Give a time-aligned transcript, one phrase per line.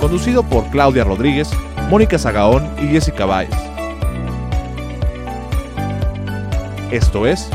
[0.00, 1.50] conducido por Claudia Rodríguez,
[1.90, 3.50] Mónica Zagaón y Jessica Báez.
[6.90, 7.48] Esto es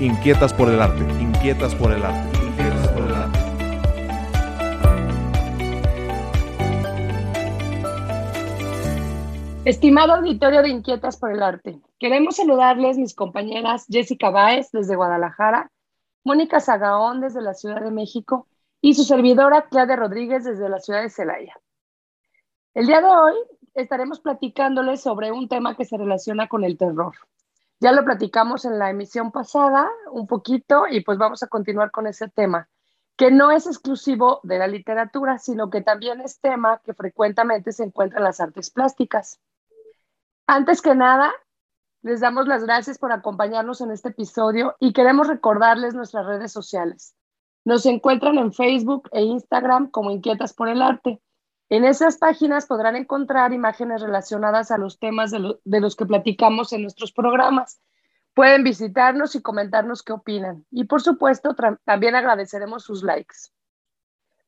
[0.00, 2.28] Inquietas por el arte, inquietas por el arte.
[9.64, 15.70] Estimado auditorio de Inquietas por el Arte, queremos saludarles mis compañeras Jessica Báez desde Guadalajara,
[16.24, 18.48] Mónica Zagaón desde la Ciudad de México
[18.82, 21.54] y su servidora Claudia Rodríguez desde la ciudad de Celaya.
[22.74, 23.34] El día de hoy
[23.74, 27.14] estaremos platicándoles sobre un tema que se relaciona con el terror.
[27.78, 32.08] Ya lo platicamos en la emisión pasada un poquito y pues vamos a continuar con
[32.08, 32.68] ese tema,
[33.16, 37.84] que no es exclusivo de la literatura, sino que también es tema que frecuentemente se
[37.84, 39.38] encuentra en las artes plásticas.
[40.48, 41.32] Antes que nada,
[42.02, 47.14] les damos las gracias por acompañarnos en este episodio y queremos recordarles nuestras redes sociales.
[47.64, 51.20] Nos encuentran en Facebook e Instagram como Inquietas por el Arte.
[51.68, 56.82] En esas páginas podrán encontrar imágenes relacionadas a los temas de, los que platicamos en
[56.82, 57.80] nuestros programas.
[58.34, 60.66] Pueden visitarnos y comentarnos qué opinan.
[60.70, 61.54] Y por supuesto,
[61.84, 63.36] también agradeceremos sus likes.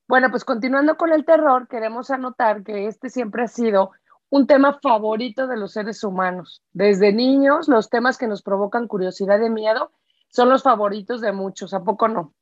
[0.06, 3.92] Bueno, pues continuando con el terror, queremos anotar que este siempre ha sido
[4.28, 6.62] un tema favorito de los seres humanos.
[6.72, 9.92] Desde niños, los temas que nos provocan curiosidad y miedo
[10.28, 12.34] son los favoritos de muchos, ¿a poco no?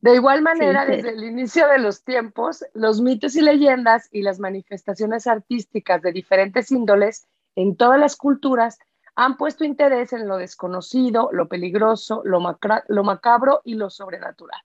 [0.00, 4.38] De igual manera, desde el inicio de los tiempos, los mitos y leyendas y las
[4.38, 7.26] manifestaciones artísticas de diferentes índoles
[7.56, 8.78] en todas las culturas
[9.16, 12.38] han puesto interés en lo desconocido, lo peligroso, lo,
[12.86, 14.60] lo macabro y lo sobrenatural.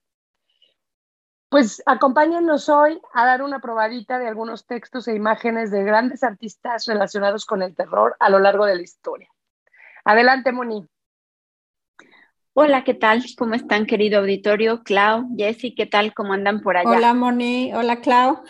[1.50, 6.86] Pues acompáñennos hoy a dar una probadita de algunos textos e imágenes de grandes artistas
[6.86, 9.30] relacionados con el terror a lo largo de la historia.
[10.06, 10.88] Adelante, Moni.
[12.56, 13.24] Hola, ¿qué tal?
[13.36, 14.84] ¿Cómo están, querido auditorio?
[14.84, 16.14] Clau, Jessy, ¿qué tal?
[16.14, 16.88] ¿Cómo andan por allá?
[16.88, 17.74] Hola, Moni.
[17.74, 18.44] Hola, Clau.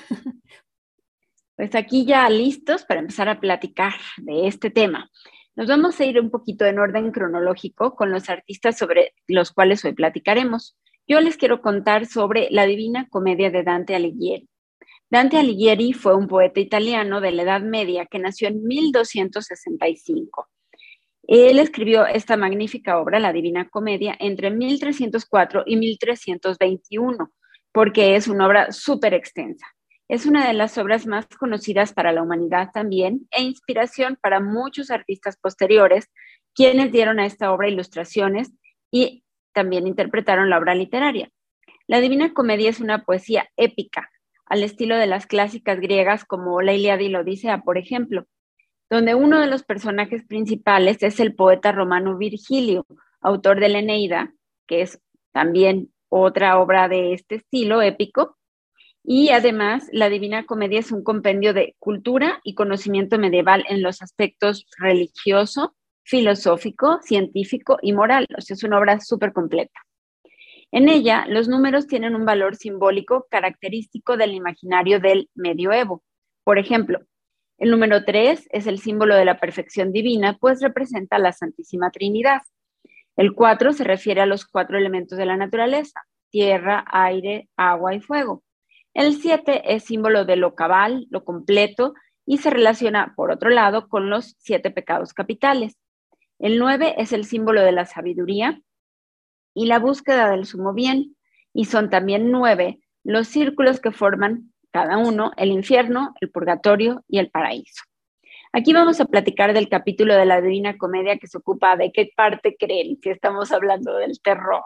[1.55, 5.09] Pues aquí ya listos para empezar a platicar de este tema.
[5.55, 9.85] Nos vamos a ir un poquito en orden cronológico con los artistas sobre los cuales
[9.85, 10.75] hoy platicaremos.
[11.07, 14.49] Yo les quiero contar sobre la Divina Comedia de Dante Alighieri.
[15.09, 20.49] Dante Alighieri fue un poeta italiano de la Edad Media que nació en 1265.
[21.27, 27.31] Él escribió esta magnífica obra, La Divina Comedia, entre 1304 y 1321,
[27.71, 29.65] porque es una obra súper extensa.
[30.09, 34.91] Es una de las obras más conocidas para la humanidad también e inspiración para muchos
[34.91, 36.11] artistas posteriores,
[36.53, 38.51] quienes dieron a esta obra ilustraciones
[38.91, 39.23] y
[39.53, 41.29] también interpretaron la obra literaria.
[41.87, 44.09] La Divina Comedia es una poesía épica,
[44.45, 48.25] al estilo de las clásicas griegas como la Ilíada y la Odisea, por ejemplo,
[48.93, 52.85] donde uno de los personajes principales es el poeta romano Virgilio,
[53.21, 54.31] autor de la Eneida,
[54.67, 58.37] que es también otra obra de este estilo épico.
[59.03, 64.03] Y además, la Divina Comedia es un compendio de cultura y conocimiento medieval en los
[64.03, 68.27] aspectos religioso, filosófico, científico y moral.
[68.37, 69.79] O sea, es una obra súper completa.
[70.71, 76.03] En ella, los números tienen un valor simbólico característico del imaginario del medioevo.
[76.43, 76.99] Por ejemplo,
[77.63, 82.41] el número 3 es el símbolo de la perfección divina, pues representa la Santísima Trinidad.
[83.15, 88.01] El 4 se refiere a los cuatro elementos de la naturaleza, tierra, aire, agua y
[88.01, 88.43] fuego.
[88.93, 91.93] El 7 es símbolo de lo cabal, lo completo,
[92.25, 95.77] y se relaciona, por otro lado, con los siete pecados capitales.
[96.39, 98.59] El 9 es el símbolo de la sabiduría
[99.53, 101.15] y la búsqueda del sumo bien,
[101.53, 107.19] y son también nueve los círculos que forman cada uno, el infierno, el purgatorio y
[107.19, 107.83] el paraíso.
[108.51, 112.11] Aquí vamos a platicar del capítulo de la Divina Comedia que se ocupa de qué
[112.15, 114.63] parte creen si estamos hablando del terror.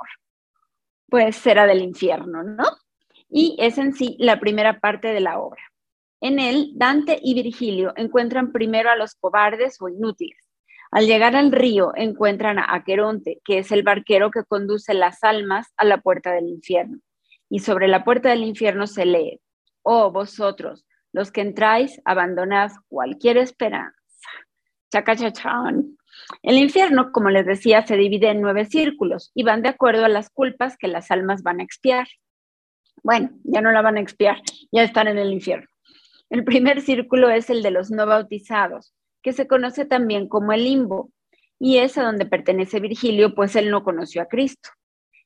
[1.09, 2.65] Pues será del infierno, ¿no?
[3.30, 5.62] y es en sí la primera parte de la obra.
[6.21, 10.38] En él, Dante y Virgilio encuentran primero a los cobardes o inútiles.
[10.89, 15.74] Al llegar al río, encuentran a Aqueronte, que es el barquero que conduce las almas
[15.77, 17.00] a la puerta del infierno.
[17.50, 19.42] Y sobre la puerta del infierno se lee,
[19.88, 23.95] oh vosotros, los que entráis, abandonad cualquier esperanza.
[24.92, 25.98] Chacachachán.
[26.44, 30.10] El infierno, como les decía, se divide en nueve círculos y van de acuerdo a
[30.10, 32.07] las culpas que las almas van a expiar.
[33.01, 34.42] Bueno, ya no la van a expiar,
[34.74, 35.68] ya están en el infierno.
[36.30, 40.66] El primer círculo es el de los no bautizados, que se conoce también como el
[40.66, 41.12] limbo,
[41.60, 44.69] y es a donde pertenece Virgilio, pues él no conoció a Cristo.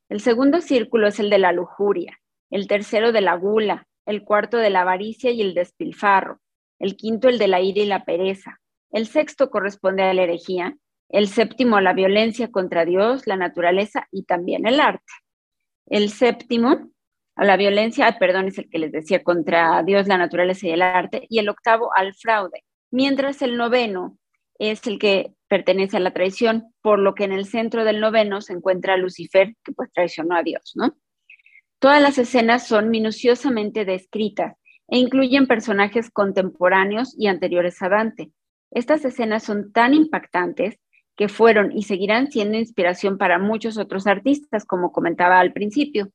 [0.08, 2.20] El segundo círculo es el de la lujuria,
[2.52, 6.40] el tercero de la gula, el cuarto de la avaricia y el despilfarro,
[6.80, 8.60] el quinto el de la ira y la pereza,
[8.92, 10.78] el sexto corresponde a la herejía,
[11.10, 15.12] el séptimo la violencia contra Dios, la naturaleza y también el arte.
[15.88, 16.92] El séptimo
[17.36, 20.82] a la violencia, perdón, es el que les decía, contra Dios, la naturaleza y el
[20.82, 24.18] arte, y el octavo al fraude, mientras el noveno
[24.60, 28.42] es el que pertenece a la traición, por lo que en el centro del noveno
[28.42, 30.96] se encuentra Lucifer, que pues traicionó a Dios, ¿no?
[31.82, 34.56] Todas las escenas son minuciosamente descritas
[34.88, 38.30] e incluyen personajes contemporáneos y anteriores a Dante.
[38.70, 40.78] Estas escenas son tan impactantes
[41.16, 46.12] que fueron y seguirán siendo inspiración para muchos otros artistas, como comentaba al principio.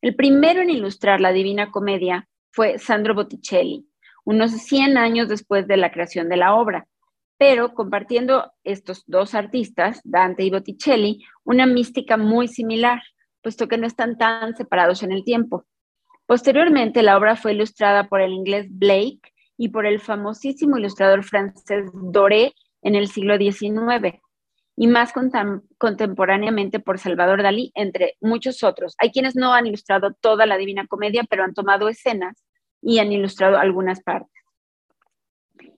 [0.00, 3.86] El primero en ilustrar la Divina Comedia fue Sandro Botticelli,
[4.24, 6.86] unos 100 años después de la creación de la obra,
[7.36, 13.02] pero compartiendo estos dos artistas, Dante y Botticelli, una mística muy similar,
[13.42, 15.66] puesto que no están tan separados en el tiempo.
[16.26, 19.20] Posteriormente, la obra fue ilustrada por el inglés Blake
[19.56, 24.20] y por el famosísimo ilustrador francés Doré en el siglo XIX
[24.76, 25.12] y más
[25.76, 28.94] contemporáneamente por Salvador Dalí, entre muchos otros.
[28.98, 32.42] Hay quienes no han ilustrado toda la Divina Comedia, pero han tomado escenas
[32.80, 34.32] y han ilustrado algunas partes.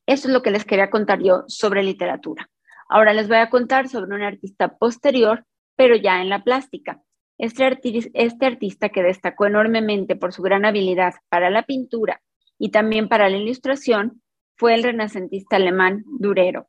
[0.07, 2.49] Eso es lo que les quería contar yo sobre literatura.
[2.89, 7.01] Ahora les voy a contar sobre un artista posterior, pero ya en la plástica.
[7.43, 7.77] Este,
[8.15, 12.23] este artista que destacó enormemente por su gran habilidad para la pintura
[12.57, 14.23] y también para la ilustración
[14.57, 16.69] fue el renacentista alemán Durero,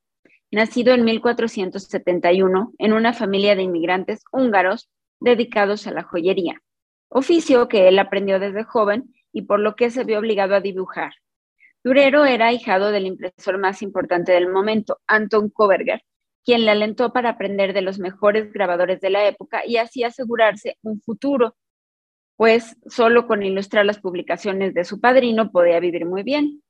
[0.49, 4.89] nacido en 1471 en una familia de inmigrantes húngaros
[5.19, 6.59] dedicados a la joyería,
[7.07, 11.13] oficio que él aprendió desde joven y por lo que se vio obligado a dibujar.
[11.83, 16.01] Durero era ahijado del impresor más importante del momento, Anton Koberger,
[16.45, 20.77] quien le alentó para aprender de los mejores grabadores de la época y así asegurarse
[20.81, 21.55] un futuro
[22.35, 26.63] pues solo con ilustrar las publicaciones de su padrino podía vivir muy bien.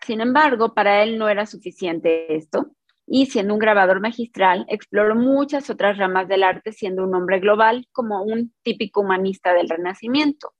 [0.00, 2.72] Sin embargo, para él no era suficiente esto,
[3.06, 7.86] y siendo un grabador magistral, exploró muchas otras ramas del arte, siendo un hombre global
[7.92, 10.54] como un típico humanista del Renacimiento.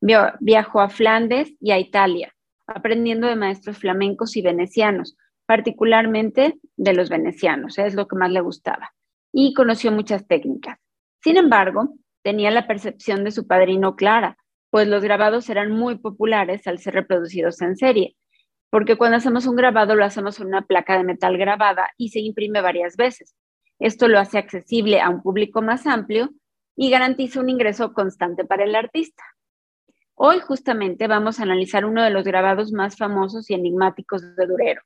[0.00, 2.34] Viajó a Flandes y a Italia,
[2.66, 5.16] aprendiendo de maestros flamencos y venecianos,
[5.50, 8.94] particularmente de los venecianos, es lo que más le gustaba,
[9.32, 10.78] y conoció muchas técnicas.
[11.24, 14.36] Sin embargo, tenía la percepción de su padrino clara,
[14.70, 18.16] pues los grabados eran muy populares al ser reproducidos en serie,
[18.70, 22.20] porque cuando hacemos un grabado lo hacemos en una placa de metal grabada y se
[22.20, 23.34] imprime varias veces.
[23.80, 26.30] Esto lo hace accesible a un público más amplio
[26.76, 29.24] y garantiza un ingreso constante para el artista.
[30.14, 34.82] Hoy justamente vamos a analizar uno de los grabados más famosos y enigmáticos de Durero.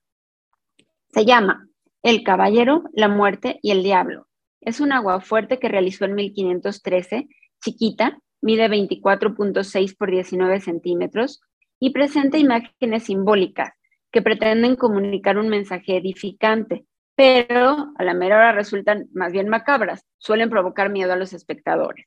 [1.14, 1.68] Se llama
[2.02, 4.26] El Caballero, la Muerte y el Diablo,
[4.60, 7.28] es un agua fuerte que realizó en 1513,
[7.62, 11.40] chiquita, mide 24.6 por 19 centímetros
[11.78, 13.74] y presenta imágenes simbólicas
[14.10, 20.04] que pretenden comunicar un mensaje edificante, pero a la mera hora resultan más bien macabras,
[20.18, 22.06] suelen provocar miedo a los espectadores.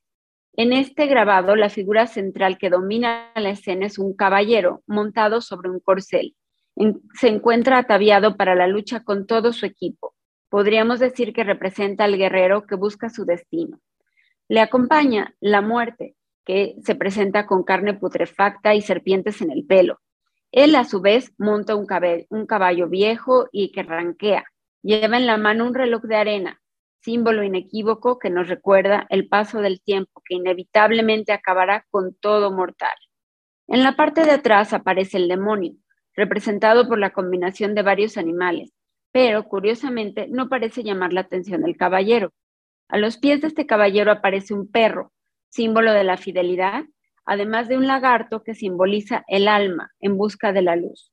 [0.51, 5.69] En este grabado, la figura central que domina la escena es un caballero montado sobre
[5.69, 6.35] un corcel.
[7.13, 10.13] Se encuentra ataviado para la lucha con todo su equipo
[10.49, 13.79] podríamos decir que representa al guerrero que busca su destino.
[14.47, 16.15] Le acompaña la muerte,
[16.45, 19.99] que se presenta con carne putrefacta y serpientes en el pelo.
[20.51, 21.87] Él a su vez monta un,
[22.29, 24.45] un caballo viejo y que ranquea.
[24.81, 26.61] Lleva en la mano un reloj de arena,
[27.01, 32.95] símbolo inequívoco que nos recuerda el paso del tiempo que inevitablemente acabará con todo mortal.
[33.67, 35.73] En la parte de atrás aparece el demonio,
[36.17, 38.73] representado por la combinación de varios animales,
[39.13, 42.33] pero curiosamente no parece llamar la atención del caballero.
[42.89, 45.13] A los pies de este caballero aparece un perro,
[45.49, 46.85] símbolo de la fidelidad,
[47.25, 51.11] además de un lagarto que simboliza el alma en busca de la luz.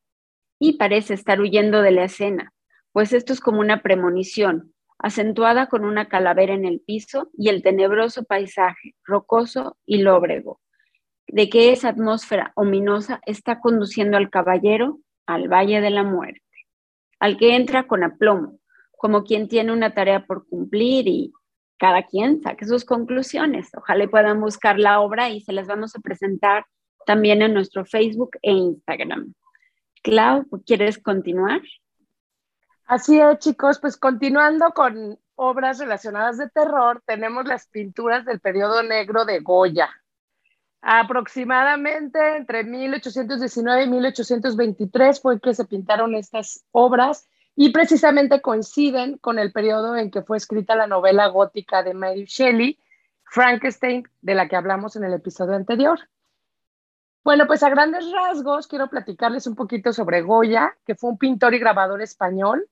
[0.58, 2.52] Y parece estar huyendo de la escena,
[2.92, 7.62] pues esto es como una premonición, acentuada con una calavera en el piso y el
[7.62, 10.60] tenebroso paisaje, rocoso y lóbrego,
[11.34, 16.40] de que esa atmósfera ominosa está conduciendo al caballero al Valle de la Muerte,
[17.18, 18.60] al que entra con aplomo,
[18.92, 21.32] como quien tiene una tarea por cumplir y
[21.76, 23.68] cada quien saque sus conclusiones.
[23.76, 26.66] Ojalá puedan buscar la obra y se las vamos a presentar
[27.04, 29.34] también en nuestro Facebook e Instagram.
[30.04, 31.62] Clau, ¿quieres continuar?
[32.86, 38.84] Así es, chicos, pues continuando con obras relacionadas de terror, tenemos las pinturas del periodo
[38.84, 39.90] negro de Goya.
[40.86, 47.26] Aproximadamente entre 1819 y 1823 fue que se pintaron estas obras
[47.56, 52.26] y precisamente coinciden con el periodo en que fue escrita la novela gótica de Mary
[52.26, 52.78] Shelley,
[53.24, 56.00] Frankenstein, de la que hablamos en el episodio anterior.
[57.24, 61.54] Bueno, pues a grandes rasgos quiero platicarles un poquito sobre Goya, que fue un pintor
[61.54, 62.68] y grabador español.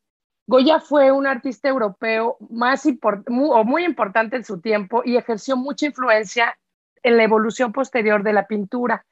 [0.46, 2.84] Goya fue un artista europeo más
[3.28, 6.58] muy, o muy importante en su tiempo y ejerció mucha influencia
[7.02, 9.04] en la evolución posterior de la pintura,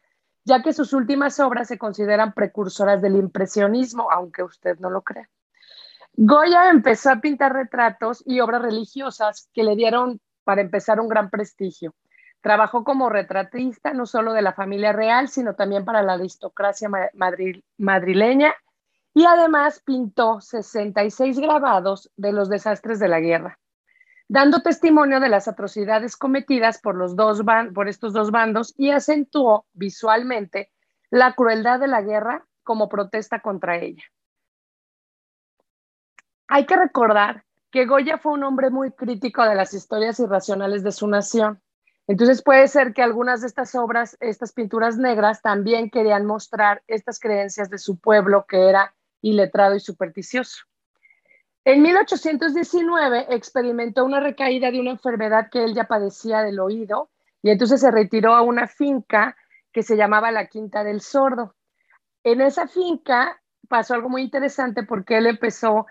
[0.44, 5.28] ya que sus últimas obras se consideran precursoras del impresionismo, aunque usted no lo crea.
[6.14, 11.30] Goya empezó a pintar retratos y obras religiosas que le dieron, para empezar, un gran
[11.30, 11.94] prestigio.
[12.40, 16.88] Trabajó como retratista no solo de la familia real, sino también para la aristocracia
[17.76, 18.54] madrileña
[19.14, 23.58] y además pintó 66 grabados de los desastres de la guerra,
[24.30, 27.42] dando testimonio de las atrocidades cometidas por, los dos
[27.74, 30.70] por estos dos bandos y acentuó visualmente
[31.10, 34.04] la crueldad de la guerra como protesta contra ella.
[36.46, 40.92] Hay que recordar que Goya fue un hombre muy crítico de las historias irracionales de
[40.92, 41.60] su nación.
[42.06, 47.18] Entonces puede ser que algunas de estas obras, estas pinturas negras, también querían mostrar estas
[47.18, 50.69] creencias de su pueblo que era iletrado y supersticioso.
[51.72, 57.10] En 1819 experimentó una recaída de una enfermedad que él ya padecía del oído
[57.42, 59.36] y entonces se retiró a una finca
[59.70, 61.54] que se llamaba la Quinta del Sordo.
[62.24, 65.86] En esa finca pasó algo muy interesante porque él empezó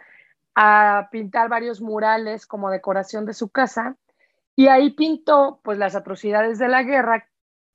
[0.54, 3.96] a pintar varios murales como decoración de su casa
[4.58, 7.30] y ahí pintó pues las atrocidades de la guerra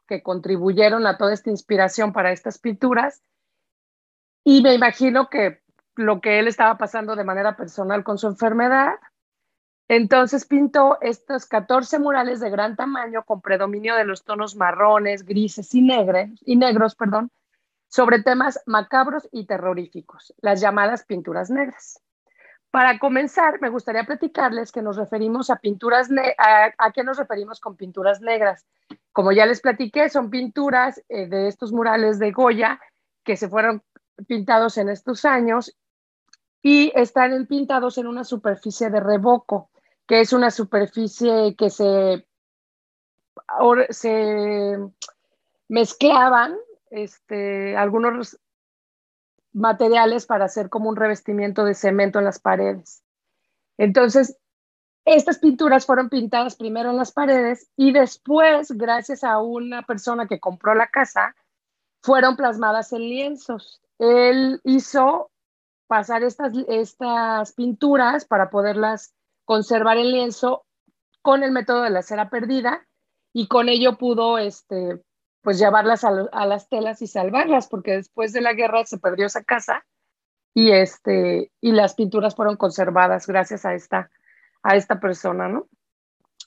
[0.06, 3.23] que contribuyeron a toda esta inspiración para estas pinturas
[4.44, 5.63] y me imagino que
[5.96, 8.94] lo que él estaba pasando de manera personal con su enfermedad.
[9.88, 15.74] Entonces pintó estos 14 murales de gran tamaño con predominio de los tonos marrones, grises
[15.74, 17.30] y, negros, y negros, perdón,
[17.88, 22.00] sobre temas macabros y terroríficos, las llamadas pinturas negras.
[22.70, 26.08] Para comenzar, me gustaría platicarles que nos referimos a pinturas,
[26.38, 28.66] a, qué nos referimos con pinturas negras.
[29.12, 32.80] Como ya les platiqué, son pinturas eh, de estos murales de Goya
[33.22, 33.80] que se fueron
[34.26, 35.76] pintados en estos años
[36.66, 39.68] y están pintados en una superficie de revoco,
[40.06, 42.26] que es una superficie que se,
[43.90, 44.78] se
[45.68, 46.56] mezclaban
[46.88, 48.40] este, algunos
[49.52, 53.04] materiales para hacer como un revestimiento de cemento en las paredes.
[53.76, 54.38] Entonces,
[55.04, 60.40] estas pinturas fueron pintadas primero en las paredes y después, gracias a una persona que
[60.40, 61.37] compró la casa,
[62.00, 63.83] fueron plasmadas en lienzos.
[63.99, 65.30] Él hizo
[65.94, 70.66] pasar estas, estas pinturas para poderlas conservar en lienzo
[71.22, 72.84] con el método de la cera perdida
[73.32, 75.00] y con ello pudo este,
[75.40, 76.10] pues llevarlas a,
[76.46, 79.86] las telas y salvarlas, porque después de la guerra se perdió esa casa
[80.52, 84.10] y, este, y las pinturas fueron conservadas gracias a esta,
[84.64, 85.68] a esta persona, ¿no?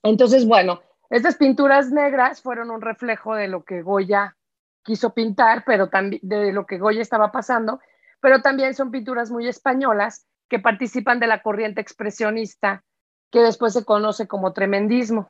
[0.03, 4.35] Entonces, bueno, estas pinturas negras fueron un reflejo de lo que Goya
[4.83, 7.79] quiso pintar, pero también de lo que Goya estaba pasando,
[8.19, 12.83] pero también son pinturas muy españolas que participan de la corriente expresionista
[13.31, 15.29] que después se conoce como tremendismo.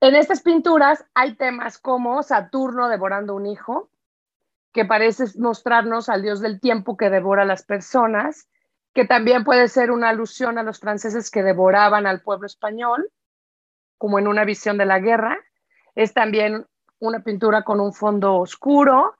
[0.00, 3.88] En estas pinturas hay temas como Saturno devorando un hijo,
[4.72, 8.48] que parece mostrarnos al dios del tiempo que devora a las personas,
[8.94, 13.10] que también puede ser una alusión a los franceses que devoraban al pueblo español,
[13.96, 15.38] como en una visión de la guerra.
[15.94, 16.66] Es también
[16.98, 19.14] una pintura con un fondo oscuro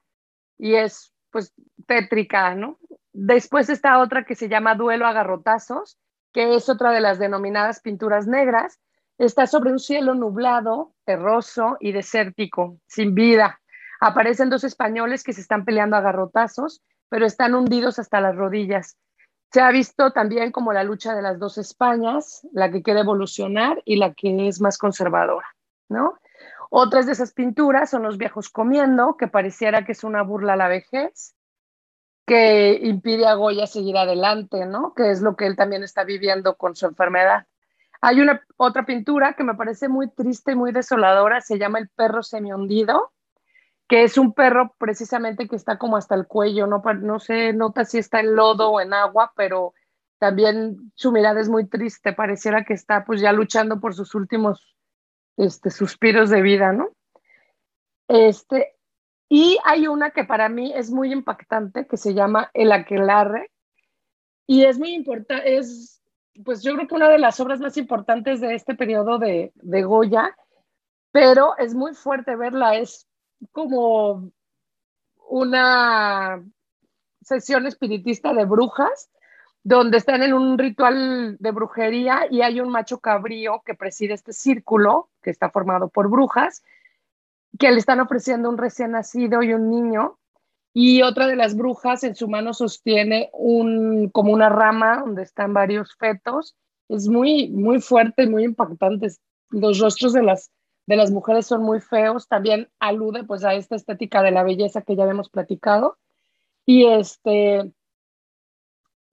[0.58, 1.52] y es pues
[1.86, 2.78] tétrica, ¿no?
[3.12, 5.98] Después está otra que se llama Duelo a garrotazos,
[6.32, 8.78] que es otra de las denominadas pinturas negras,
[9.18, 13.60] Está sobre un cielo nublado, terroso y desértico, sin vida.
[14.00, 18.96] Aparecen dos españoles que se están peleando a garrotazos, pero están hundidos hasta las rodillas.
[19.52, 23.80] Se ha visto también como la lucha de las dos Españas, la que quiere evolucionar
[23.84, 25.46] y la que es más conservadora,
[25.88, 26.18] ¿no?
[26.74, 30.56] Otras de esas pinturas son los viejos comiendo, que pareciera que es una burla a
[30.56, 31.36] la vejez,
[32.26, 34.94] que impide a Goya seguir adelante, ¿no?
[34.94, 37.46] Que es lo que él también está viviendo con su enfermedad.
[38.00, 41.90] Hay una otra pintura que me parece muy triste y muy desoladora, se llama El
[41.90, 43.12] perro semihundido,
[43.86, 47.84] que es un perro precisamente que está como hasta el cuello, no, no se nota
[47.84, 49.74] si está en lodo o en agua, pero
[50.16, 54.71] también su mirada es muy triste, pareciera que está pues ya luchando por sus últimos
[55.36, 56.90] este, suspiros de vida, ¿no?
[58.08, 58.74] Este,
[59.28, 63.50] y hay una que para mí es muy impactante, que se llama El Aquelarre,
[64.46, 66.02] y es muy importante, es
[66.44, 69.82] pues yo creo que una de las obras más importantes de este periodo de, de
[69.82, 70.34] Goya,
[71.10, 73.06] pero es muy fuerte verla, es
[73.52, 74.30] como
[75.28, 76.42] una
[77.20, 79.10] sesión espiritista de brujas,
[79.64, 84.32] donde están en un ritual de brujería y hay un macho cabrío que preside este
[84.32, 86.62] círculo, que está formado por brujas,
[87.58, 90.18] que le están ofreciendo un recién nacido y un niño,
[90.74, 95.52] y otra de las brujas en su mano sostiene un, como una rama donde están
[95.52, 96.56] varios fetos.
[96.88, 99.08] Es muy, muy fuerte y muy impactante.
[99.50, 100.50] Los rostros de las,
[100.86, 102.26] de las mujeres son muy feos.
[102.26, 105.98] También alude pues a esta estética de la belleza que ya habíamos platicado.
[106.64, 107.70] Y este,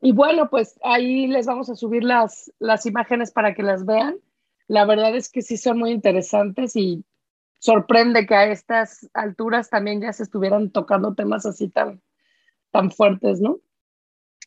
[0.02, 4.18] y bueno, pues ahí les vamos a subir las, las imágenes para que las vean.
[4.68, 7.04] La verdad es que sí son muy interesantes y
[7.60, 12.02] sorprende que a estas alturas también ya se estuvieran tocando temas así tan,
[12.72, 13.60] tan fuertes, ¿no?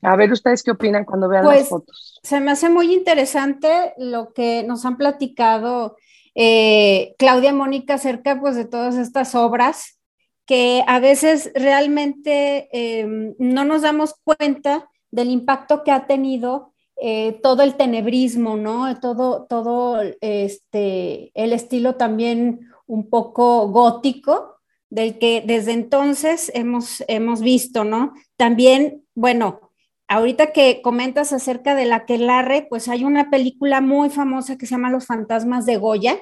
[0.00, 2.18] A ver, ¿ustedes qué opinan cuando vean las pues, fotos?
[2.22, 5.96] Se me hace muy interesante lo que nos han platicado
[6.34, 10.00] eh, Claudia Mónica acerca pues, de todas estas obras
[10.46, 17.38] que a veces realmente em, no nos damos cuenta del impacto que ha tenido eh,
[17.42, 18.98] todo el tenebrismo, ¿no?
[19.00, 24.56] Todo, todo este, el estilo también un poco gótico,
[24.90, 28.12] del que desde entonces hemos, hemos visto, ¿no?
[28.36, 29.72] También, bueno,
[30.06, 34.72] ahorita que comentas acerca de la Quelarre, pues hay una película muy famosa que se
[34.72, 36.18] llama Los fantasmas de Goya,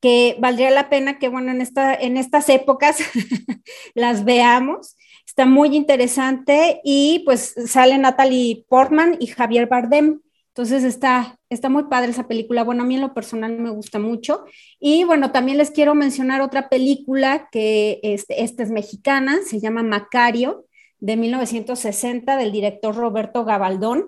[0.00, 2.98] que valdría la pena que, bueno, en, esta, en estas épocas
[3.94, 4.96] las veamos.
[5.30, 10.20] Está muy interesante y pues sale Natalie Portman y Javier Bardem.
[10.48, 12.64] Entonces está, está muy padre esa película.
[12.64, 14.44] Bueno, a mí en lo personal me gusta mucho.
[14.80, 19.84] Y bueno, también les quiero mencionar otra película que este, esta es mexicana, se llama
[19.84, 20.64] Macario,
[20.98, 24.06] de 1960, del director Roberto Gabaldón.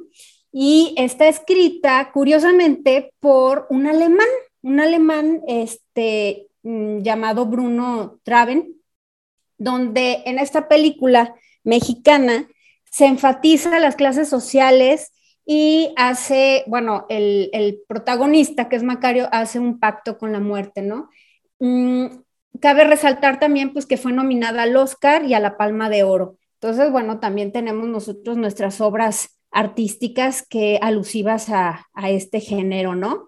[0.51, 4.27] Y está escrita, curiosamente, por un alemán,
[4.63, 8.82] un alemán este, mm, llamado Bruno Traven,
[9.63, 12.47] donde en esta película mexicana
[12.91, 15.13] se enfatiza las clases sociales
[15.45, 21.09] y hace, bueno, el, protagonista, que es Macario, hace un pacto con la muerte, ¿no?
[21.59, 22.07] Mm,
[22.61, 26.37] cabe resaltar también, pues, que fue nominada al Oscar y a la Palma de Oro.
[26.61, 33.27] Entonces, bueno, también tenemos nosotros nuestras obras artísticas que alusivas a, este género, ¿no?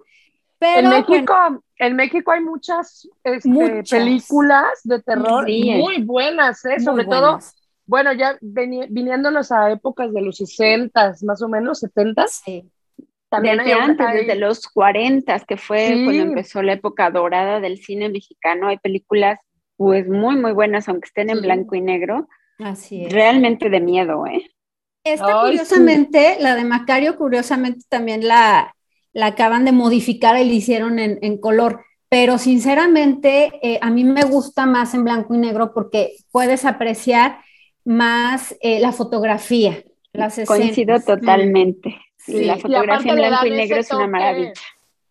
[0.59, 1.35] Pero, en México,
[1.79, 6.81] en México hay muchas, este, películas de terror muy buenas, ¿eh?
[6.81, 7.41] sobre todo
[7.87, 12.27] bueno, ya viniéndonos a épocas de los 60, más o menos, 70.
[12.29, 12.71] Sí.
[13.29, 18.09] También desde antes, desde los 40, que fue cuando empezó la época dorada del cine
[18.09, 19.39] mexicano, hay películas
[19.77, 22.29] pues muy, muy buenas, aunque estén en blanco y negro.
[22.59, 23.13] Así es.
[23.13, 24.51] Realmente de miedo, ¿eh?
[25.03, 28.74] Esta, curiosamente, la de Macario, curiosamente también la,
[29.15, 31.81] la acaban de modificar y la hicieron en, en color
[32.15, 37.41] pero sinceramente eh, a mí me gusta más en blanco y negro porque puedes apreciar
[37.85, 40.47] más eh, la fotografía, las escenas.
[40.47, 41.99] Coincido totalmente.
[42.29, 44.53] la fotografía en blanco y negro es una maravilla.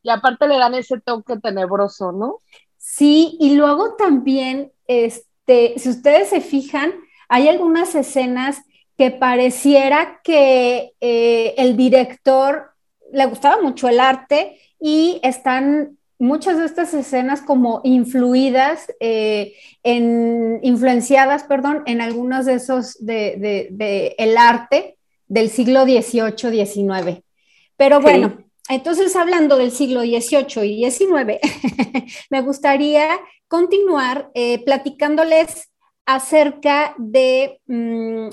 [0.01, 2.39] Y aparte le dan ese toque tenebroso, ¿no?
[2.77, 6.93] Sí, y luego también, este, si ustedes se fijan,
[7.27, 8.61] hay algunas escenas
[8.97, 12.72] que pareciera que eh, el director
[13.13, 20.59] le gustaba mucho el arte y están muchas de estas escenas como influidas, eh, en,
[20.63, 24.97] influenciadas, perdón, en algunos de esos de, el arte
[25.27, 27.23] del siglo XVIII, XIX.
[27.77, 28.37] Pero bueno,
[28.69, 31.39] entonces hablando del siglo XVIII y XIX,
[32.29, 35.69] me gustaría continuar eh, platicándoles
[36.05, 38.29] acerca de, mm,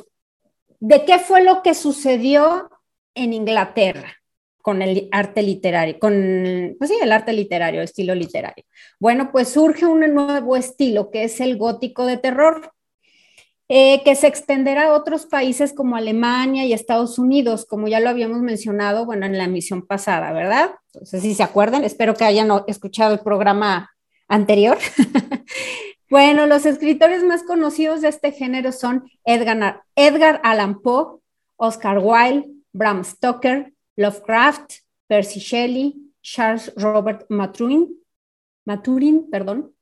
[0.81, 2.71] de qué fue lo que sucedió
[3.15, 4.20] en Inglaterra
[4.63, 8.65] con el arte literario, con, pues sí, el arte literario, estilo literario.
[8.99, 12.73] Bueno, pues surge un nuevo estilo que es el gótico de terror,
[13.69, 18.11] eh, que se extenderá a otros países como Alemania y Estados Unidos, como ya lo
[18.11, 20.73] habíamos mencionado, bueno, en la emisión pasada, ¿verdad?
[20.93, 23.91] Entonces, si se acuerdan, espero que hayan escuchado el programa
[24.27, 24.77] anterior.
[26.11, 31.21] bueno, los escritores más conocidos de este género son Edgar, Edgar Allan Poe,
[31.57, 34.73] Oscar Wilde, Bram Stoker, Lovecraft,
[35.07, 37.89] Percy Shelley, Charles Robert Maturin,
[38.65, 39.75] Maturin perdón,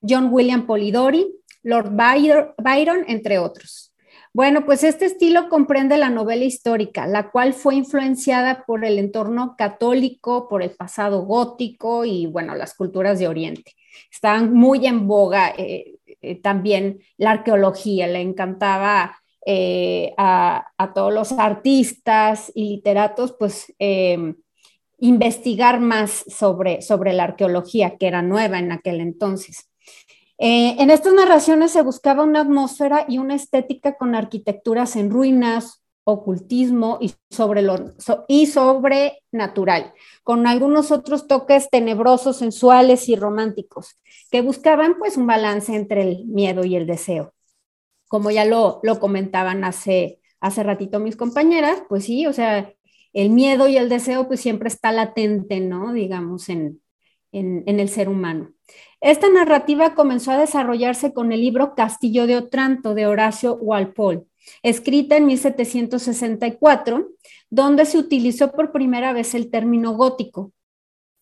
[0.00, 1.26] John William Polidori,
[1.62, 3.92] Lord Byron, entre otros.
[4.32, 9.56] Bueno, pues este estilo comprende la novela histórica, la cual fue influenciada por el entorno
[9.58, 13.74] católico, por el pasado gótico y, bueno, las culturas de Oriente.
[14.10, 21.32] Estaban muy en boga eh, eh, también la arqueología, le encantaba eh, a, todos los
[21.32, 24.36] artistas y literatos, pues em,
[24.98, 29.70] investigar más sobre, sobre la arqueología, que era nueva en aquel entonces.
[30.38, 35.82] Eh, en estas narraciones se buscaba una atmósfera y una estética con arquitecturas en ruinas,
[36.04, 37.64] ocultismo y, sobre
[38.26, 43.96] y sobrenatural, con algunos otros toques tenebrosos, sensuales y románticos,
[44.30, 47.32] que buscaban pues un balance entre el miedo y el deseo
[48.10, 52.74] como ya lo, comentaban hace, hace ratito mis compañeras, pues sí, o sea,
[53.12, 55.92] el miedo y el deseo pues siempre está latente, ¿no?
[55.92, 56.80] Digamos, en,
[57.30, 58.50] el ser humano.
[59.00, 64.24] Esta narrativa comenzó a desarrollarse con el libro Castillo de Otranto de Horacio Walpole,
[64.64, 67.10] escrita en 1764,
[67.48, 70.52] donde se utilizó por primera vez el término gótico,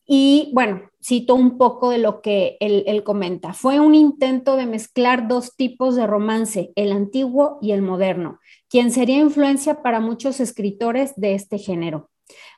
[0.07, 3.53] y bueno, cito un poco de lo que él, comenta.
[3.53, 8.91] Fue un intento de mezclar dos tipos de romance, el antiguo y el moderno, quien
[8.91, 12.11] sería influencia para muchos escritores de este género.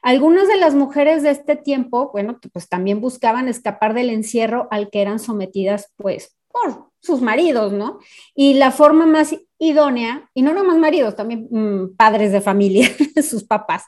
[0.02, 4.90] Algunas de las mujeres de este tiempo, bueno, pues también buscaban escapar del encierro al
[4.90, 7.98] que eran sometidas, pues, por sus maridos, ¿no?
[8.34, 12.88] Y la forma más idónea, y no nomás maridos, también mm, padres de familia,
[13.22, 13.84] sus papás,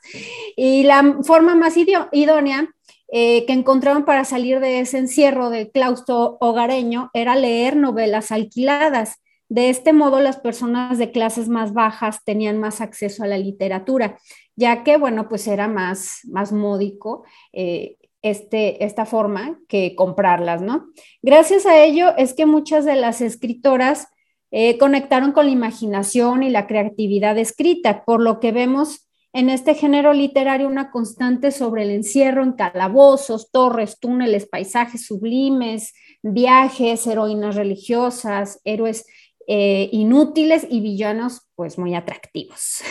[0.57, 2.69] y la forma más idónea
[3.15, 9.21] eh, que encontraban para salir de ese encierro de claustro hogareño era leer novelas alquiladas.
[9.51, 14.19] De este modo, las personas de clases más bajas tenían más acceso a la literatura,
[14.57, 20.87] ya que, bueno, pues era más, más módico eh, este, esta forma que comprarlas, ¿no?
[21.21, 24.09] Gracias a ello es que muchas de las escritoras
[24.53, 29.75] eh, conectaron con la imaginación y la creatividad escrita, por lo que vemos en este
[29.75, 37.57] género literario una constante sobre el encierro en calabozos, torres, túneles, paisajes sublimes, viajes, heroínas
[37.57, 39.07] religiosas, héroes
[39.49, 42.83] eh, inútiles y villanos pues muy atractivos.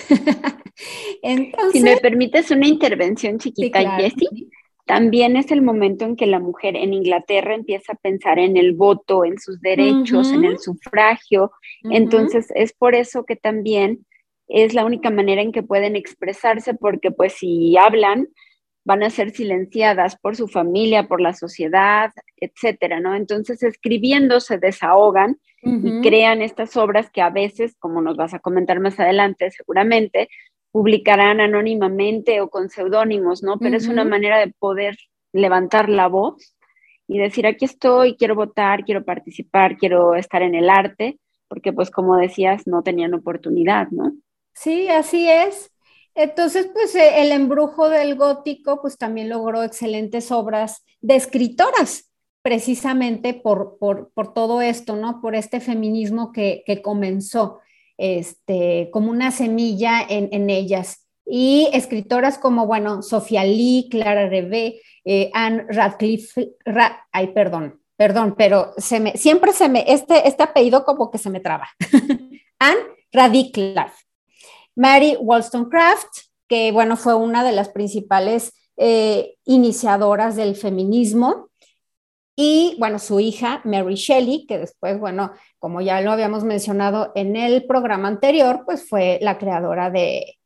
[1.22, 4.50] Entonces, si me permites una intervención chiquita, Jessie,
[4.86, 8.74] también es el momento en que la mujer en Inglaterra empieza a pensar en el
[8.74, 11.52] voto, en sus derechos, en el sufragio.
[11.84, 14.06] Entonces es por eso que también
[14.54, 18.28] es la única manera en que pueden expresarse porque pues si hablan
[18.84, 23.16] van a ser silenciadas por su familia, por la sociedad, etcétera, ¿no?
[23.16, 28.40] Entonces escribiendo se desahogan y crean estas obras que a veces, como nos vas a
[28.40, 30.28] comentar más adelante seguramente,
[30.72, 33.60] publicarán anónimamente o con seudónimos, ¿no?
[33.60, 34.98] Pero es una manera de poder
[35.34, 36.56] levantar la voz
[37.08, 41.92] y decir, aquí estoy, quiero votar, quiero participar, quiero estar en el arte, porque pues
[41.92, 44.14] como decías, no tenían oportunidad, ¿no?
[44.54, 45.72] Sí, así es.
[46.16, 52.12] Entonces, pues eh, el embrujo del gótico, pues también logró excelentes obras de escritoras,
[52.42, 53.78] precisamente por,
[54.34, 55.22] todo esto, ¿no?
[55.22, 57.60] Por este feminismo que, comenzó
[57.98, 61.08] este, como una semilla en, ellas.
[61.26, 66.56] Y escritoras como, bueno, Sofía Lee, Clara Rebe, eh, Anne Radcliffe,
[67.12, 71.70] ay, perdón, perdón, pero siempre se me, este, este apellido como que se me traba.
[72.60, 72.82] Anne
[73.14, 74.11] Radcliffe.
[74.82, 76.08] Mary Wollstonecraft,
[76.48, 81.52] que bueno, fue una de las principales eh, iniciadoras del feminismo,
[82.36, 87.36] y bueno, su hija Mary Shelley, que después, bueno, como ya lo habíamos mencionado en
[87.36, 90.38] el programa anterior, pues fue la creadora de,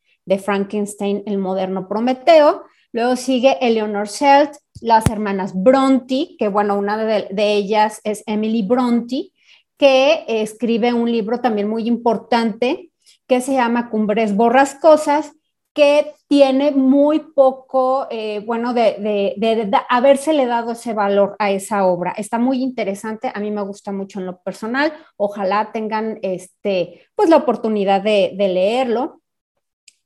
[0.43, 2.63] Frankenstein, el moderno Prometeo.
[2.91, 8.63] Luego sigue Eleanor Selt, las hermanas Bronte, que bueno, una de, de ellas es Emily
[8.63, 9.31] Bronte,
[9.77, 12.89] que escribe un libro también muy importante
[13.27, 15.33] que se llama Cumbres Borrascosas,
[15.75, 18.95] que tiene muy poco, eh, bueno, de,
[19.35, 22.13] de, habérsele dado ese valor a esa obra.
[22.15, 27.29] Está muy interesante, a mí me gusta mucho en lo personal, ojalá tengan este, pues
[27.29, 29.21] la oportunidad de, leerlo.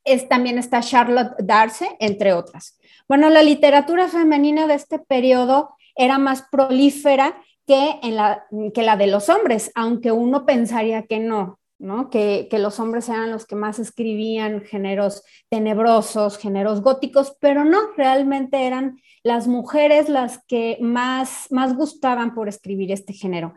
[0.04, 2.80] Es, también está Charlotte Darcy, entre otras.
[3.08, 8.98] Bueno, la literatura femenina de este periodo era más prolífera que, en la, que la
[8.98, 11.60] de los hombres, aunque uno pensaría que no.
[12.12, 18.68] Que, los hombres eran los que más escribían géneros tenebrosos, géneros góticos, pero no, realmente
[18.68, 23.54] eran las mujeres las que más, más gustaban por escribir este género.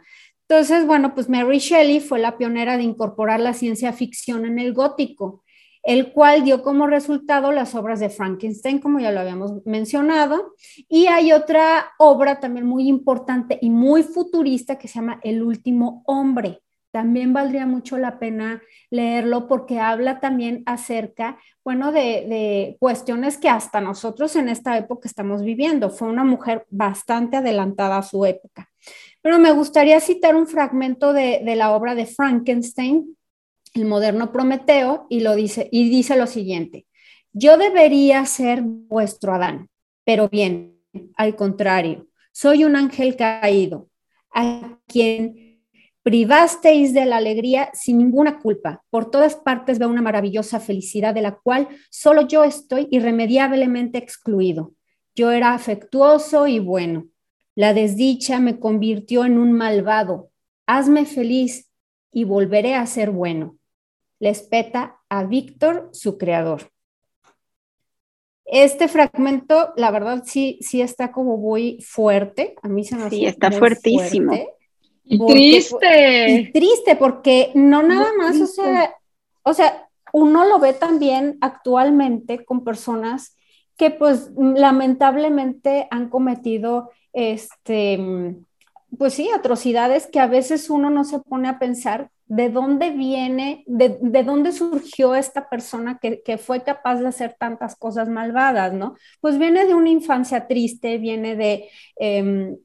[0.49, 4.73] Entonces, bueno, pues Mary Shelley fue la pionera de incorporar la ciencia ficción en el
[4.73, 5.43] gótico,
[5.83, 10.55] el cual dio como resultado las obras de Frankenstein, como ya lo habíamos mencionado,
[10.89, 16.05] y hay otra obra también muy importante y muy futurista que se llama El último
[16.07, 16.61] hombre
[16.93, 23.49] también valdría mucho la pena leerlo porque habla también acerca, bueno, de, de, cuestiones que
[23.49, 25.91] hasta nosotros en esta época estamos viviendo.
[25.91, 28.71] Fue una mujer bastante adelantada a su época.
[29.23, 33.17] Pero me gustaría citar un fragmento de, de la obra de Frankenstein,
[33.75, 36.87] el moderno Prometeo, y, lo dice, y dice lo siguiente,
[37.33, 39.71] yo debería ser vuestro Adán,
[40.05, 40.79] pero bien,
[41.17, 43.89] al contrario, soy un ángel caído,
[44.35, 45.42] a quien
[46.03, 48.83] privasteis de la alegría sin ninguna culpa.
[48.91, 54.73] Por todas partes veo una maravillosa felicidad de la cual solo yo estoy irremediablemente excluido.
[55.15, 57.07] Yo era afectuoso y bueno.
[57.55, 60.31] La desdicha me convirtió en un malvado.
[60.67, 61.71] Hazme feliz
[62.11, 63.57] y volveré a ser bueno.
[64.19, 66.71] Les peta a Víctor, su creador.
[68.45, 72.55] Este fragmento, la verdad, sí, sí está como muy fuerte.
[72.63, 74.33] A mí se me Sí, está fuertísimo.
[75.05, 76.31] Y triste.
[76.31, 78.95] Y triste, porque no nada más, o sea,
[79.43, 83.37] o sea, uno lo ve también actualmente con personas
[83.77, 88.37] que pues lamentablemente han cometido este,
[88.99, 93.65] pues sí, atrocidades que a veces uno no se pone a pensar de dónde viene,
[93.67, 98.73] de, de dónde surgió esta persona que, que, fue capaz de hacer tantas cosas malvadas,
[98.73, 98.95] ¿no?
[99.21, 101.69] Pues viene de una infancia triste, viene de...
[101.99, 102.57] Eh,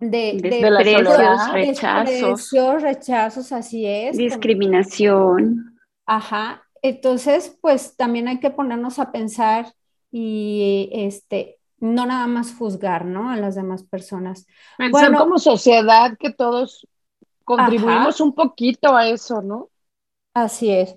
[0.00, 2.82] de, de, de precios, rechazos.
[2.82, 4.16] rechazos, así es.
[4.16, 5.78] Discriminación.
[6.06, 6.62] Ajá.
[6.82, 9.72] Entonces, pues también hay que ponernos a pensar
[10.10, 13.30] y este, no nada más juzgar, ¿no?
[13.30, 14.46] A las demás personas.
[14.76, 16.86] Pensar bueno, como sociedad que todos
[17.44, 18.24] contribuimos ajá.
[18.24, 19.70] un poquito a eso, ¿no?
[20.34, 20.94] Así es.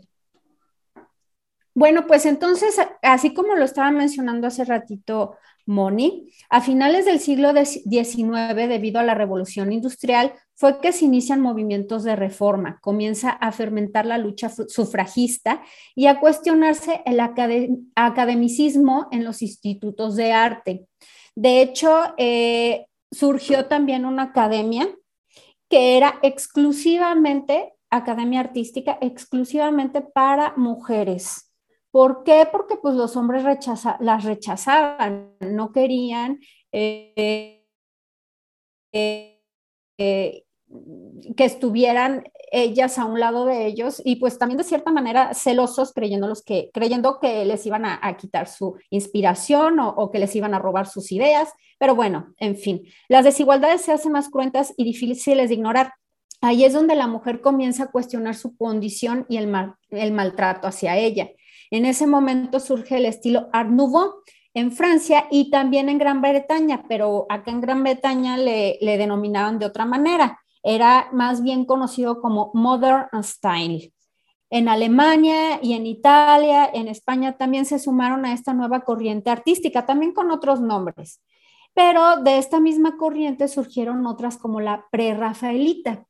[1.74, 7.54] Bueno, pues entonces, así como lo estaba mencionando hace ratito Moni, a finales del siglo
[7.54, 13.52] XIX, debido a la revolución industrial, fue que se inician movimientos de reforma, comienza a
[13.52, 15.64] fermentar la lucha sufragista
[15.96, 17.20] y a cuestionarse el
[17.96, 20.86] academicismo en los institutos de arte.
[21.36, 24.88] De hecho, eh, surgió también una academia
[25.70, 31.51] que era exclusivamente, academia artística, exclusivamente para mujeres.
[31.92, 32.48] ¿Por qué?
[32.50, 33.44] Porque pues los hombres
[34.00, 36.40] las rechazaban, no querían
[36.72, 37.66] eh,
[38.94, 39.42] eh,
[39.98, 40.46] eh,
[41.36, 45.92] que estuvieran ellas a un lado de ellos y pues también de cierta manera celosos
[45.94, 50.54] creyendo, que, creyendo que les iban a, quitar su inspiración o, o, que les iban
[50.54, 51.50] a robar sus ideas.
[51.78, 55.94] Pero bueno, en fin, las desigualdades se hacen más cruentas y difíciles de ignorar.
[56.40, 60.68] Ahí es donde la mujer comienza a cuestionar su condición y el, mal, el maltrato
[60.68, 61.30] hacia ella.
[61.72, 64.16] En ese momento surge el estilo Art Nouveau
[64.54, 69.58] en Francia y también en Gran Bretaña, pero acá en Gran Bretaña le, le denominaban
[69.58, 70.40] de otra manera.
[70.64, 73.94] Era más bien conocido como Modern Style.
[74.50, 79.86] En Alemania y en Italia, en España también se sumaron a esta nueva corriente artística,
[79.86, 81.22] también con otros nombres.
[81.74, 86.06] Pero de esta misma corriente surgieron otras como la prerrafaelita,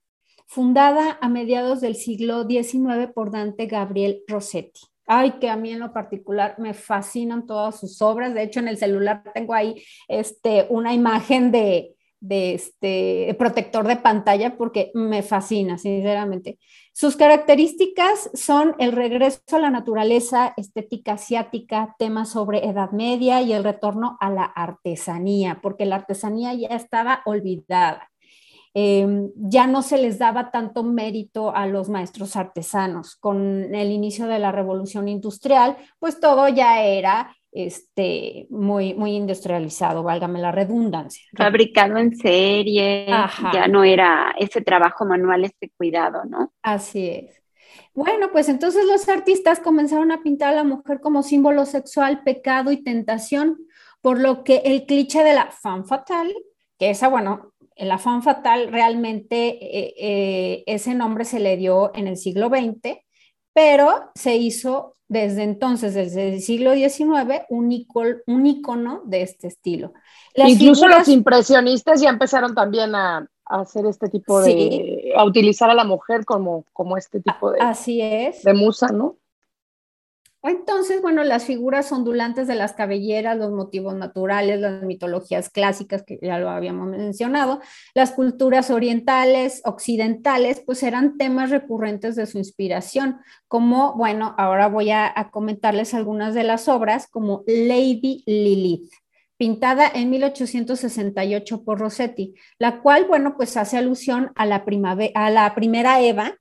[0.47, 4.90] fundada a mediados del siglo XIX por Dante Gabriel Rossetti.
[5.07, 8.33] Ay, que a mí en lo particular me fascinan todas sus obras.
[8.33, 13.97] De hecho, en el celular tengo ahí este, una imagen de, de este protector de
[13.97, 16.59] pantalla porque me fascina, sinceramente.
[16.93, 23.53] Sus características son el regreso a la naturaleza, estética asiática, temas sobre Edad Media y
[23.53, 28.10] el retorno a la artesanía, porque la artesanía ya estaba olvidada.
[28.73, 33.15] Eh, ya no se les daba tanto mérito a los maestros artesanos.
[33.15, 40.03] Con el inicio de la revolución industrial, pues todo ya era este, muy, muy industrializado,
[40.03, 41.23] válgame la redundancia.
[41.35, 43.51] Fabricado en serie, Ajá.
[43.53, 46.53] ya no era ese trabajo manual, este cuidado, ¿no?
[46.61, 47.41] Así es.
[47.93, 52.71] Bueno, pues entonces los artistas comenzaron a pintar a la mujer como símbolo sexual, pecado
[52.71, 53.57] y tentación,
[54.01, 56.33] por lo que el cliché de la femme fatale,
[56.79, 62.07] que esa, bueno, la femme fatale realmente eh, eh, ese nombre se le dio en
[62.07, 62.97] el siglo XX,
[63.53, 69.93] pero se hizo desde entonces, desde el siglo XIX, un, icono, un de este estilo.
[70.35, 70.99] Las Incluso figuras...
[70.99, 75.11] los impresionistas ya empezaron también a, a hacer este tipo de, sí.
[75.13, 78.43] a utilizar a la mujer como, como este tipo de, Así es.
[78.43, 79.17] de musa, ¿no?
[80.43, 86.17] Entonces, bueno, las figuras ondulantes de las cabelleras, los motivos naturales, las mitologías clásicas, que
[86.19, 87.61] ya lo habíamos mencionado,
[87.93, 94.89] las culturas orientales, occidentales, pues eran temas recurrentes de su inspiración, como, bueno, ahora voy
[94.89, 98.91] a, comentarles algunas de las obras, como Lady Lilith,
[99.37, 104.65] pintada en 1868 por Rossetti, la cual, bueno, pues hace alusión a la,
[105.13, 106.33] a la primera Eva,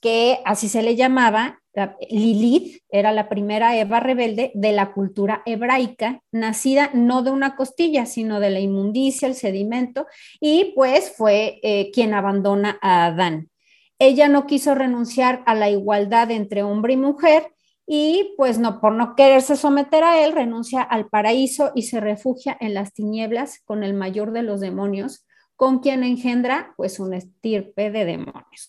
[0.00, 1.62] que así se le llamaba,
[2.08, 8.06] Lilith era la primera Eva rebelde de la cultura hebraica, nacida no de una costilla,
[8.06, 10.06] sino de la inmundicia, el sedimento,
[10.40, 13.50] y pues fue eh, quien abandona a Adán.
[13.98, 17.52] Ella no quiso renunciar a la igualdad entre hombre y mujer
[17.86, 22.56] y pues no, por no quererse someter a él, renuncia al paraíso y se refugia
[22.60, 27.90] en las tinieblas con el mayor de los demonios, con quien engendra pues un estirpe
[27.90, 28.68] de demonios.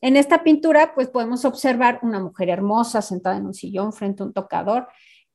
[0.00, 4.26] En esta pintura, pues podemos observar una mujer hermosa sentada en un sillón frente a
[4.26, 4.88] un tocador,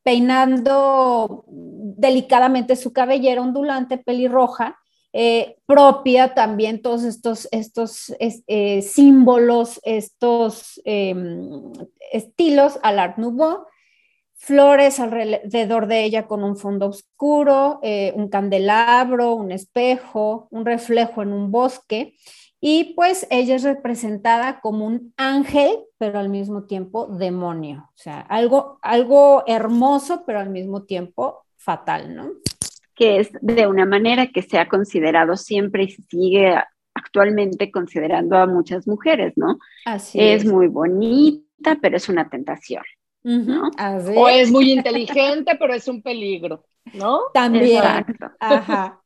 [0.04, 4.78] peinando delicadamente su cabellera ondulante, pelirroja,
[5.18, 11.72] eh, propia también todos estos, estos eh, símbolos, estos em,
[12.12, 13.66] estilos al Art Nouveau,
[14.34, 21.22] flores alrededor de ella con un fondo oscuro, eh, un candelabro, un espejo, un reflejo
[21.22, 22.16] en un bosque.
[22.68, 27.92] Y pues ella es representada como un ángel, pero al mismo tiempo demonio.
[27.94, 32.32] O sea, algo, algo hermoso, pero al mismo tiempo fatal, ¿no?
[32.96, 36.56] Que es de una manera que se ha considerado siempre y se sigue
[36.96, 39.60] actualmente considerando a muchas mujeres, ¿no?
[39.86, 40.44] Así es.
[40.44, 42.82] Es muy bonita, pero es una tentación.
[43.22, 43.70] ¿no?
[44.16, 47.26] O es muy inteligente, pero es un peligro, ¿no?
[47.32, 47.78] También.
[47.78, 48.32] Exacto.
[48.40, 49.04] Ajá.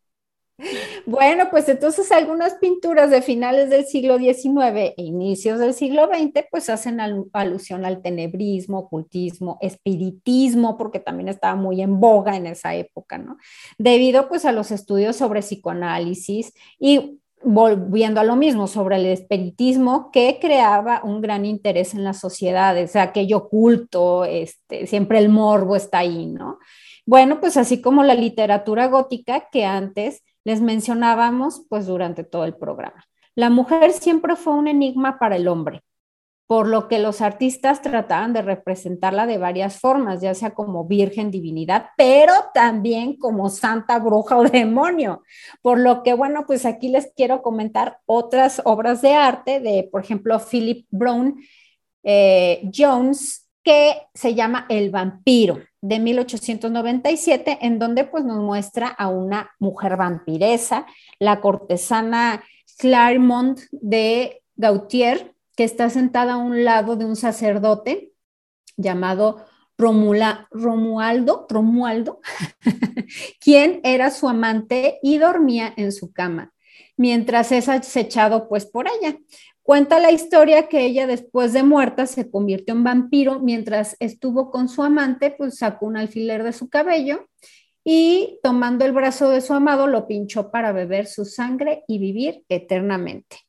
[1.05, 6.45] Bueno, pues entonces algunas pinturas de finales del siglo XIX e inicios del siglo XX
[6.51, 6.99] pues hacen
[7.33, 13.37] alusión al tenebrismo, ocultismo, espiritismo, porque también estaba muy en boga en esa época, ¿no?
[13.77, 20.11] Debido pues a los estudios sobre psicoanálisis y volviendo a lo mismo, sobre el espiritismo
[20.11, 25.29] que creaba un gran interés en las sociedades, o sea, aquello oculto, este, siempre el
[25.29, 26.59] morbo está ahí, ¿no?
[27.05, 32.55] Bueno, pues así como la literatura gótica que antes les mencionábamos pues durante todo el
[32.55, 33.05] programa.
[33.35, 35.83] La mujer siempre fue un enigma para el hombre,
[36.47, 41.29] por lo que los artistas trataban de representarla de varias formas, ya sea como virgen
[41.29, 45.21] divinidad, pero también como santa bruja o demonio.
[45.61, 50.01] Por lo que, bueno, pues aquí les quiero comentar otras obras de arte de, por
[50.01, 51.39] ejemplo, Philip Brown
[52.01, 59.09] eh, Jones, que se llama El vampiro de 1897, en donde pues nos muestra a
[59.09, 60.87] una mujer vampiresa,
[61.19, 62.43] la cortesana
[62.79, 68.11] Claremont de Gautier, que está sentada a un lado de un sacerdote
[68.75, 69.45] llamado
[69.77, 72.21] Romula, Romualdo, Romualdo,
[73.39, 76.53] quien era su amante y dormía en su cama,
[76.97, 79.19] mientras es acechado pues por ella.
[79.69, 84.67] Cuenta la historia que ella después de muerta se convirtió en vampiro mientras estuvo con
[84.67, 87.27] su amante, pues sacó un alfiler de su cabello
[87.83, 92.43] y tomando el brazo de su amado lo pinchó para beber su sangre y vivir
[92.49, 93.41] eternamente.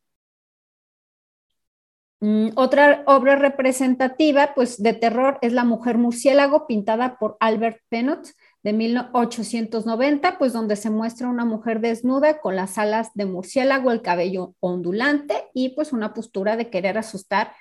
[2.20, 8.28] Mm, otra obra representativa pues, de terror es La mujer murciélago, pintada por Albert Penot
[8.62, 14.02] de 1890, pues donde se muestra una mujer desnuda con las alas de murciélago, el
[14.02, 17.52] cabello ondulante y pues una postura de querer asustar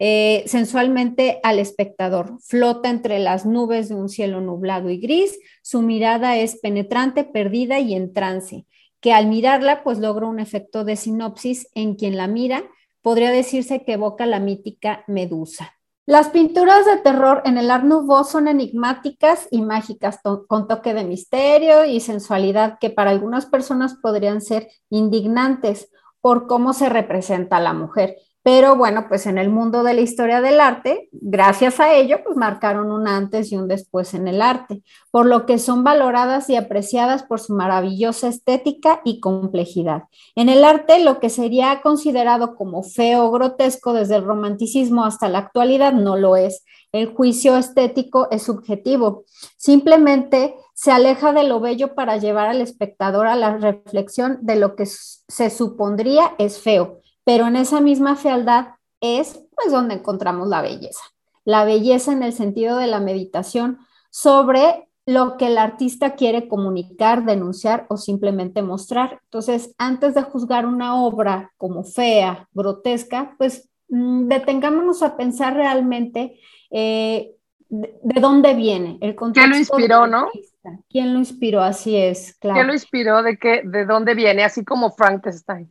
[0.00, 2.38] eh, sensualmente al espectador.
[2.40, 7.80] Flota entre las nubes de un cielo nublado y gris, su mirada es penetrante, perdida
[7.80, 8.66] y en trance,
[9.00, 12.64] que al mirarla pues logra un efecto de sinopsis en quien la mira,
[13.02, 15.77] podría decirse que evoca la mítica Medusa.
[16.08, 21.04] Las pinturas de terror en el Art Nouveau son enigmáticas y mágicas, con toque de
[21.04, 25.90] misterio y sensualidad que para algunas personas podrían ser indignantes
[26.22, 28.16] por cómo se representa a la mujer.
[28.50, 32.34] Pero bueno, pues en el mundo de la historia del arte, gracias a ello, pues
[32.34, 36.56] marcaron un antes y un después en el arte, por lo que son valoradas y
[36.56, 40.04] apreciadas por su maravillosa estética y complejidad.
[40.34, 45.28] En el arte, lo que sería considerado como feo o grotesco desde el romanticismo hasta
[45.28, 46.64] la actualidad no lo es.
[46.90, 49.24] El juicio estético es subjetivo.
[49.58, 54.74] Simplemente se aleja de lo bello para llevar al espectador a la reflexión de lo
[54.74, 58.68] que se supondría es feo pero en esa misma fealdad
[59.02, 61.02] es pues donde encontramos la belleza.
[61.44, 67.26] La belleza en el sentido de la meditación sobre lo que el artista quiere comunicar,
[67.26, 69.20] denunciar o simplemente mostrar.
[69.24, 76.40] Entonces, antes de juzgar una obra como fea, grotesca, pues mm, detengámonos a pensar realmente
[76.70, 77.34] eh,
[77.68, 79.42] de, dónde viene el contexto.
[79.42, 80.30] ¿Quién lo inspiró, no?
[80.88, 81.60] ¿Quién lo inspiró?
[81.60, 82.54] Así es, claro.
[82.54, 83.22] ¿Quién lo inspiró?
[83.22, 84.44] ¿De, qué, de dónde viene?
[84.44, 85.70] Así como Frankenstein.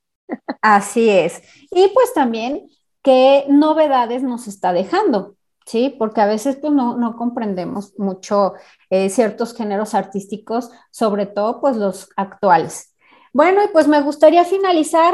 [0.61, 1.41] Así es.
[1.71, 2.69] Y pues también
[3.03, 5.95] qué novedades nos está dejando, ¿sí?
[5.97, 8.53] Porque a veces pues, no, no comprendemos mucho
[8.89, 12.95] eh, ciertos géneros artísticos, sobre todo pues los actuales.
[13.34, 15.13] Bueno, y pues me gustaría finalizar,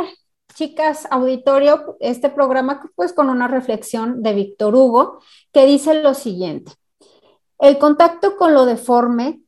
[0.53, 5.19] chicas, auditorio, este programa pues con una reflexión de Víctor Hugo,
[5.51, 6.71] que dice lo siguiente.
[7.59, 9.41] El contacto con lo deforme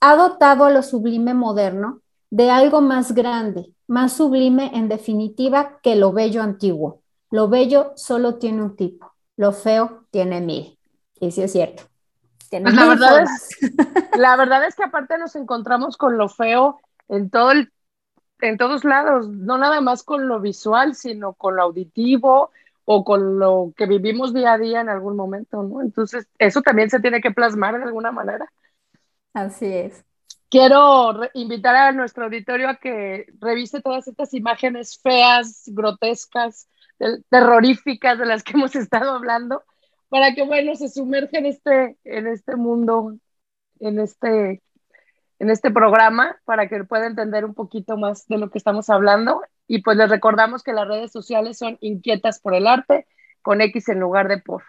[0.00, 5.96] ha dotado a lo sublime moderno de algo más grande, más sublime en definitiva que
[5.96, 7.02] lo bello antiguo.
[7.30, 10.78] Lo bello solo tiene un tipo, lo feo tiene mil.
[11.20, 11.84] Y sí es cierto.
[12.50, 13.58] Pues la, verdad es,
[14.18, 17.72] la verdad es que aparte nos encontramos con lo feo en todo el,
[18.40, 22.50] en todos lados, no nada más con lo visual, sino con lo auditivo
[22.84, 25.82] o con lo que vivimos día a día en algún momento, ¿no?
[25.82, 28.50] Entonces, eso también se tiene que plasmar de alguna manera.
[29.34, 30.05] Así es.
[30.48, 36.68] Quiero invitar a nuestro auditorio a que revise todas estas imágenes feas, grotescas,
[37.30, 39.62] terroríficas de las que hemos estado hablando,
[40.08, 43.16] para que, bueno, se sumerja en este, en este mundo,
[43.80, 44.62] en este,
[45.40, 49.42] en este programa, para que pueda entender un poquito más de lo que estamos hablando.
[49.66, 53.06] Y pues les recordamos que las redes sociales son inquietas por el arte,
[53.42, 54.62] con X en lugar de por.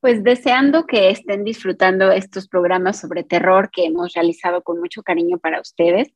[0.00, 5.38] Pues deseando que estén disfrutando estos programas sobre terror que hemos realizado con mucho cariño
[5.38, 6.08] para ustedes,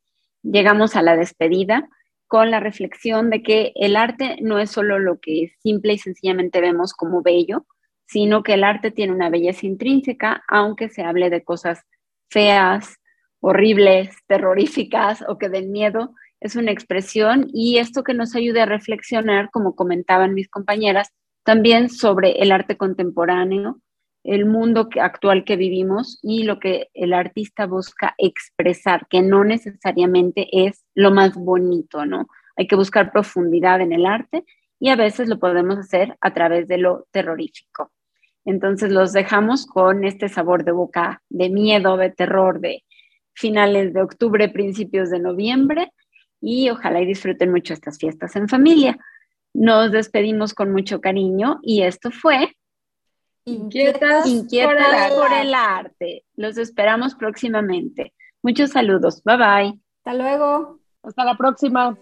[0.43, 1.89] llegamos a la despedida
[2.28, 6.61] con la reflexión de que el arte no es solo lo que simple y sencillamente
[6.61, 7.66] vemos como bello,
[8.07, 11.83] sino que el arte tiene una belleza intrínseca, aunque se hable de cosas
[12.30, 12.97] feas,
[13.41, 18.66] horribles, terroríficas o que den miedo, es una expresión y esto que nos ayude a
[18.66, 21.11] reflexionar, como comentaban mis compañeras,
[21.45, 23.80] también sobre el arte contemporáneo,
[24.24, 30.49] el mundo actual que vivimos y lo que el artista busca expresar, que no necesariamente
[30.66, 32.28] es lo más bonito, ¿no?
[32.57, 34.45] Hay que buscar profundidad en el arte
[34.78, 37.90] y a veces lo podemos hacer a través de lo terrorífico.
[38.45, 42.84] Entonces los dejamos con este sabor de boca de miedo, de terror, de
[43.34, 45.93] finales de octubre, principios de noviembre
[46.40, 48.99] y ojalá y disfruten mucho estas fiestas en familia.
[49.55, 52.55] Nos despedimos con mucho cariño y esto fue
[53.45, 56.25] Inquietas, por, el, arte.
[56.37, 58.13] Los esperamos próximamente.
[58.41, 59.21] Muchos saludos.
[59.25, 59.81] Bye bye.
[59.99, 60.79] Hasta luego.
[61.03, 61.99] Hasta la próxima.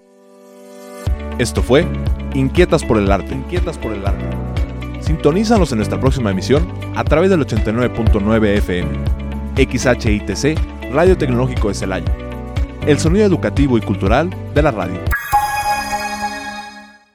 [1.39, 1.87] Esto fue
[2.35, 3.35] Inquietas por el arte.
[3.35, 4.25] Inquietas por el arte.
[5.01, 8.91] Sintonízanos en nuestra próxima emisión a través del 89.9 FM.
[9.57, 12.17] XHITC, Radio Tecnológico de Celaya.
[12.87, 15.01] El sonido educativo y cultural de la radio.